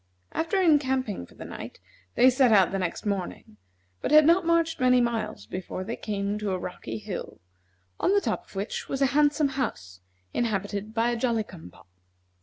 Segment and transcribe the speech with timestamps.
[0.31, 1.79] After encamping for the night,
[2.15, 3.57] they set out the next morning,
[4.01, 7.39] but had not marched many miles before they came to a rocky hill,
[7.99, 9.99] on the top of which was a handsome house,
[10.33, 11.87] inhabited by a Jolly cum pop.